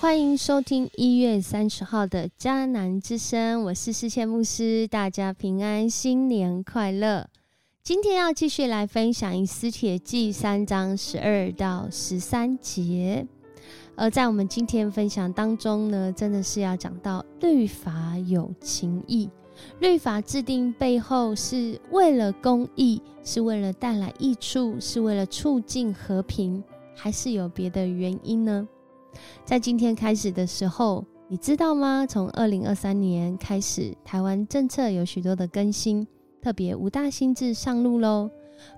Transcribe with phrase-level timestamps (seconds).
[0.00, 7.28] 欢迎收听一月三十号的迦南之声，我是世谦牧师，大家平安，新年快乐。
[7.82, 13.26] 今天要继续来分享《以斯帖记》三章十二到十三节，
[13.96, 19.28] 而在我们今天分享当中呢，真的是要讲到律法有情义，
[19.80, 26.62] 律法制定背后是为了公义，是为了带来益处，是为了促进和平，
[26.94, 28.68] 还是有别的原因呢？
[29.44, 32.06] 在今天开始的时候，你知道吗？
[32.06, 36.06] 从二零二三年开始，台湾政策有许多的更新，
[36.40, 38.30] 特别五大新制上路喽，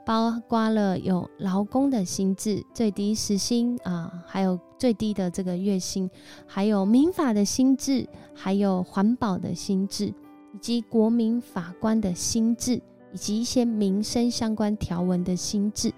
[0.04, 6.10] 包括了有劳工的薪制、最低时薪啊，还有最低的这个月薪，
[6.46, 12.80] 还有民法的新制，还有环保的新制，以及国民法官的新制，
[13.12, 15.93] 以及一些民生相关条文的新制，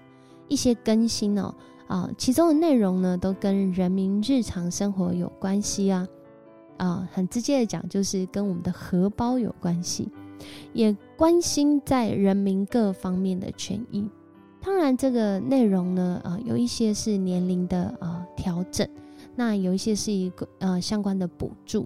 [0.47, 1.53] 一些更新哦。
[1.87, 6.07] 啊，其中的内容呢，都跟人民日常生活有关系啊，
[6.77, 10.09] 啊，很直接的讲，就是跟我们的荷包有关系，
[10.73, 14.07] 也关心在人民各方面的权益。
[14.61, 18.87] 当然，这个内容呢，啊，有一些是年龄的啊调整，
[19.35, 21.85] 那有一些是一个呃相关的补助，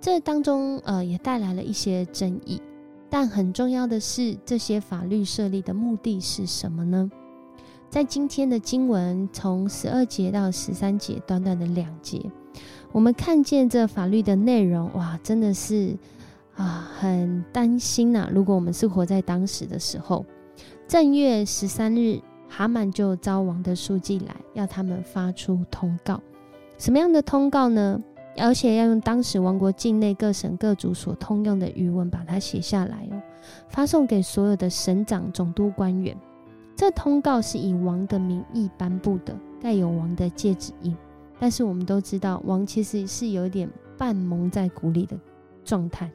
[0.00, 2.60] 这当中呃也带来了一些争议。
[3.08, 7.08] 但很重要的是，这些法律设立的目的是什么呢？
[7.96, 12.20] 在今天的经文，从十二节到十三节，短短的两节，
[12.92, 15.96] 我们看见这法律的内容，哇，真的是
[16.56, 18.28] 啊，很担心呐。
[18.30, 20.26] 如果我们是活在当时的时候，
[20.86, 26.20] 正月十三日，哈曼就招王的书记来，要他们发出通告。
[26.76, 27.98] 什么样的通告呢？
[28.36, 33.16] 而且要用当时王国境内各省各族所通用的语文把它写下来哦，
[33.70, 36.14] 发送给所有的省长、总督官员。
[36.76, 40.94] 这通告是以王的名义颁布的，盖有王的戒指印。
[41.38, 45.18] 但是我们都知道，王其实是有点半蒙在鼓里的
[45.64, 46.10] 状态。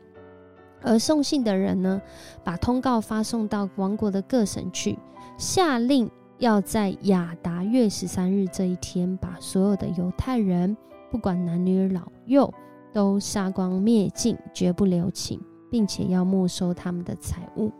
[0.83, 2.01] 而送信的人呢，
[2.43, 4.97] 把通告发送到王国的各省去，
[5.37, 10.77] 下令要在亚达月十三日这一天，把所有的犹太人，
[11.09, 12.51] 不管男女老幼，
[12.93, 15.39] 都杀光灭尽，绝不留情，
[15.69, 17.71] 并且要没收他们的财物。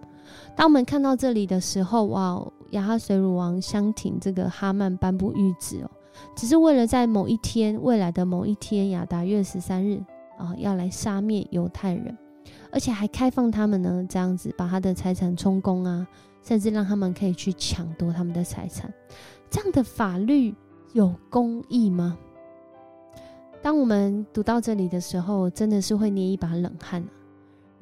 [0.56, 2.44] 当我们看到这里的时候，哇！
[2.72, 5.90] 亚哈水乳王相挺这个哈曼颁布谕旨哦，
[6.36, 10.04] 只是为了在某一天，未来的某一天，亚达月十三日
[10.38, 12.18] 啊，要来杀灭犹太人，
[12.72, 16.08] 而且还开放他们呢，这样子把他的财产充公啊，
[16.44, 18.92] 甚至让他们可以去抢夺他们的财产。
[19.50, 20.56] 这样的法律
[20.94, 22.18] 有公义吗？
[23.62, 27.06] 当我们读到这里的时候，真的是会捏一把冷汗。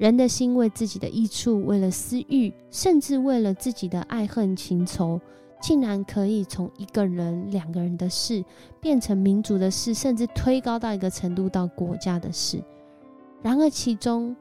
[0.00, 5.20] 人的心为自己的益处，为了私欲，甚至为了自己的爱恨情仇，
[5.60, 8.42] 竟然可以从一个人、两个人的事
[8.80, 12.64] 变成民族的事，甚至推高到一个程度到国家的事。
[13.42, 14.34] 然而，其中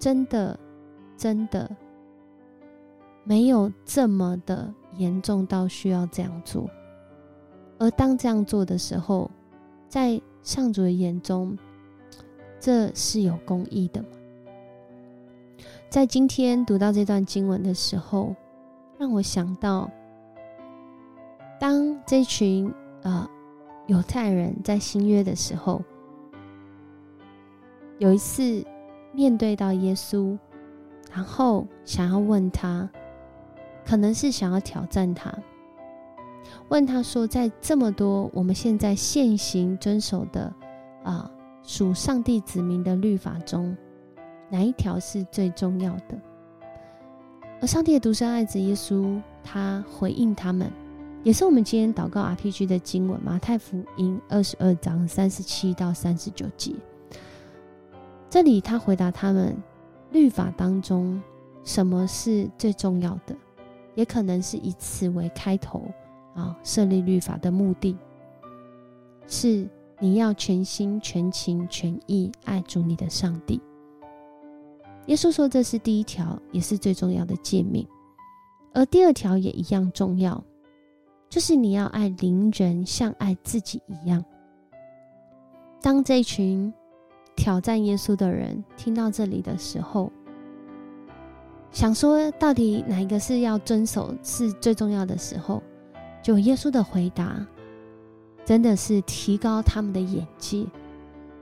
[0.00, 0.58] 真的、
[1.16, 1.70] 真的
[3.22, 6.68] 没有这么的严重到需要这样做。
[7.78, 9.30] 而当这样做的时候，
[9.88, 11.56] 在上主的眼中，
[12.58, 14.08] 这是有公义的吗？
[15.88, 18.34] 在今天读到这段经文的时候，
[18.98, 19.90] 让我想到，
[21.58, 22.72] 当这群
[23.02, 23.28] 呃
[23.86, 25.82] 犹太人在新约的时候，
[27.98, 28.64] 有一次
[29.12, 30.38] 面对到耶稣，
[31.12, 32.88] 然后想要问他，
[33.86, 35.32] 可能是想要挑战他，
[36.68, 40.52] 问他说，在这么多我们现在现行遵守的
[41.02, 41.30] 啊
[41.62, 43.74] 属上帝子民的律法中。
[44.50, 46.18] 哪一条是最重要的？
[47.60, 50.70] 而上帝的独生爱子耶稣，他回应他们，
[51.24, 56.74] 也是我们今天祷告 RPG 的经文，马太福音二十二章三十七到三十九节。
[58.28, 59.56] 这里他回答他们，
[60.10, 61.22] 律法当中
[61.64, 63.34] 什么是最重要的？
[63.94, 65.90] 也可能是以此为开头
[66.34, 67.96] 啊，设立律法的目的
[69.26, 69.66] 是
[69.98, 73.58] 你要全心全情全意爱主你的上帝。
[75.06, 77.86] 耶稣说：“这是第一条，也是最重要的诫命。
[78.74, 80.42] 而第二条也一样重要，
[81.28, 84.24] 就是你要爱邻人像爱自己一样。”
[85.80, 86.72] 当这群
[87.36, 90.10] 挑战耶稣的人听到这里的时候，
[91.70, 95.62] 想说到底哪一个是要遵守是最重要的时候，
[96.20, 97.46] 就耶稣的回答，
[98.44, 100.66] 真的是提高他们的眼界，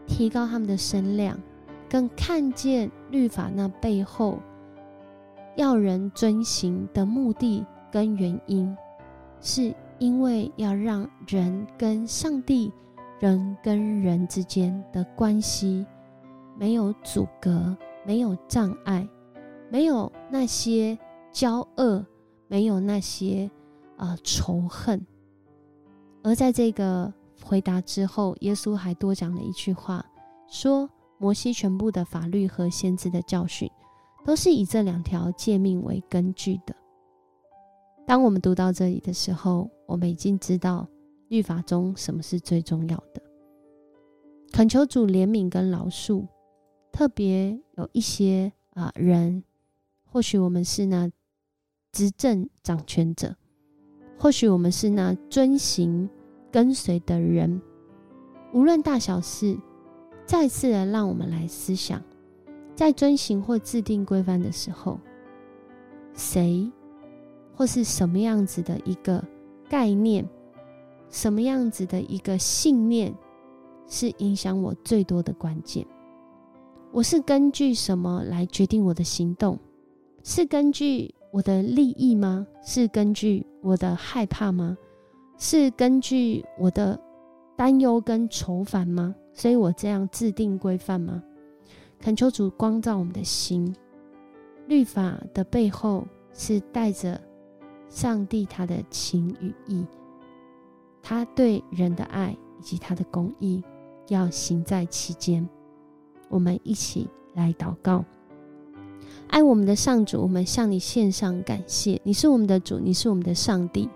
[0.06, 1.38] 提高他们的声量。
[1.88, 4.40] 更看见律法那背后
[5.54, 8.76] 要人遵行的目的跟原因，
[9.40, 12.72] 是因为要让人跟上帝、
[13.20, 15.86] 人跟人之间的关系
[16.58, 19.08] 没有阻隔，没有障碍，
[19.70, 20.98] 没有那些
[21.32, 22.04] 骄恶，
[22.48, 23.48] 没有那些
[23.96, 25.06] 呃仇恨。
[26.24, 27.12] 而在这个
[27.44, 30.04] 回答之后，耶稣还多讲了一句话，
[30.48, 33.70] 说：“摩西全部的法律和先知的教训，
[34.24, 36.74] 都是以这两条诫命为根据的。”
[38.06, 40.86] 当我们读到这里的时候，我们已经知道
[41.28, 43.22] 律法中什么是最重要的。
[44.52, 46.26] 恳求主怜悯跟饶恕，
[46.92, 49.42] 特别有一些啊人，
[50.04, 51.10] 或许我们是那
[51.92, 53.34] 执政掌权者，
[54.18, 56.08] 或许我们是那遵行
[56.52, 57.60] 跟随的人，
[58.52, 59.58] 无论大小事，
[60.26, 62.02] 再次的让我们来思想，
[62.74, 64.98] 在遵行或制定规范的时候，
[66.14, 66.70] 谁？
[67.54, 69.22] 或是什么样子的一个
[69.68, 70.28] 概念，
[71.08, 73.14] 什么样子的一个信念，
[73.86, 75.86] 是影响我最多的关键？
[76.90, 79.58] 我是根据什么来决定我的行动？
[80.22, 82.46] 是根据我的利益吗？
[82.62, 84.76] 是根据我的害怕吗？
[85.36, 86.98] 是根据我的
[87.56, 89.14] 担忧跟愁烦吗？
[89.34, 91.22] 所以我这样制定规范吗？
[92.00, 93.74] 恳求主光照我们的心，
[94.66, 97.20] 律法的背后是带着。
[97.86, 99.86] 上帝他的情与义，
[101.00, 103.62] 他对人的爱以及他的公义，
[104.08, 105.48] 要行在其间。
[106.28, 108.04] 我们一起来祷告，
[109.28, 112.00] 爱我们的上主，我们向你献上感谢。
[112.02, 113.88] 你是我们的主，你是我们的上帝。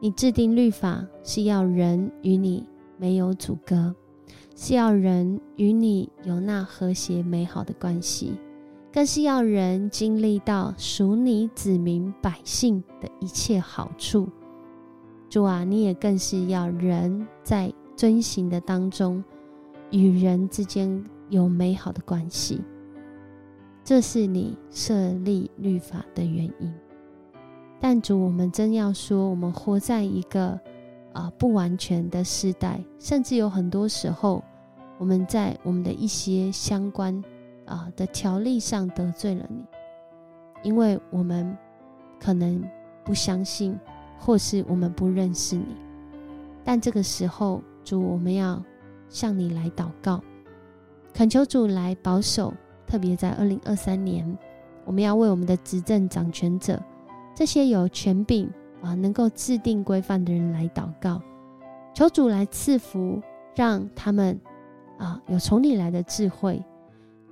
[0.00, 2.66] 你制定律法是要人与你
[2.98, 3.94] 没有阻隔，
[4.56, 8.34] 是要人与你有那和谐美好的关系。
[8.92, 14.28] 更是要人经历到属你子民百姓的一切好处，
[15.28, 19.24] 主啊，你也更是要人在遵行的当中，
[19.90, 22.60] 与人之间有美好的关系。
[23.82, 26.72] 这是你设立律法的原因。
[27.80, 30.56] 但主，我们真要说，我们活在一个
[31.14, 34.44] 啊不完全的时代，甚至有很多时候，
[34.98, 37.24] 我们在我们的一些相关。
[37.66, 39.64] 啊的条例上得罪了你，
[40.62, 41.56] 因为我们
[42.20, 42.62] 可能
[43.02, 43.74] 不相信，
[44.18, 45.64] 或是我们不认识你。
[46.62, 48.62] 但这个时候，主，我们要
[49.08, 50.22] 向你来祷告，
[51.14, 52.52] 恳求主来保守。
[52.86, 54.36] 特别在二零二三年，
[54.84, 56.78] 我们要为我们的执政掌权者，
[57.34, 58.46] 这些有权柄
[58.84, 61.20] 啊，能够制定规范的人来祷告，
[61.94, 63.20] 求主来赐福，
[63.54, 64.38] 让他们
[64.98, 66.62] 啊有从你来的智慧。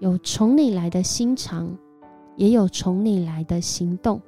[0.01, 1.79] 有从你来的心肠，
[2.35, 4.21] 也有从你来的行动，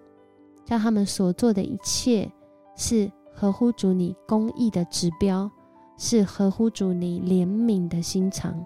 [0.69, 2.31] 让他们所做的一切
[2.77, 5.51] 是合乎主你公义的指标，
[5.99, 8.65] 是合乎主你怜悯的心肠，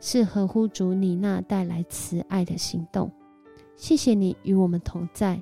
[0.00, 3.12] 是合乎主你那带来慈爱的行动。
[3.76, 5.38] 谢谢你与我们同在。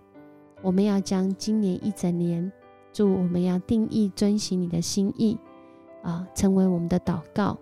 [0.65, 2.51] 我们要将今年一整年，
[2.91, 5.39] 祝我们要定义遵行你的心意
[6.03, 7.59] 啊，成为我们的祷告，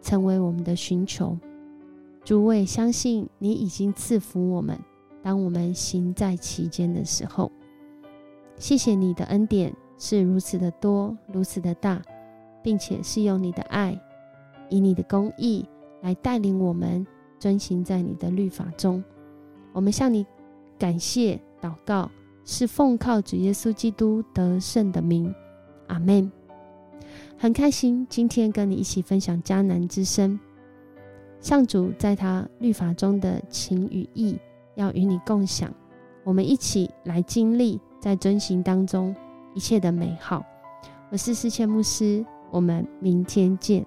[0.00, 1.36] 成为我们的寻求。
[2.24, 4.78] 主，我相信你已经赐福我们。
[5.20, 7.50] 当我们行在其间的时候，
[8.56, 12.00] 谢谢你的恩典是如此的多，如此的大，
[12.62, 14.00] 并且是用你的爱，
[14.68, 15.66] 以你的公义
[16.02, 17.04] 来带领我们
[17.40, 19.02] 遵行在你的律法中。
[19.72, 20.24] 我们向你
[20.78, 22.08] 感谢祷告，
[22.44, 25.34] 是奉靠主耶稣基督得胜的名。
[25.88, 26.30] 阿门。
[27.36, 30.38] 很开心今天跟你一起分享迦南之声。
[31.40, 34.38] 上主在他律法中的情与义，
[34.76, 35.70] 要与你共享。
[36.22, 39.14] 我们一起来经历在遵行当中
[39.54, 40.42] 一切的美好。
[41.10, 43.84] 我是思谦牧师，我们明天见。